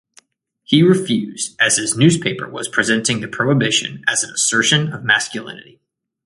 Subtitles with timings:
[0.63, 5.79] He refused as his newspaper was presenting the prohibition as an assertion of masculinity.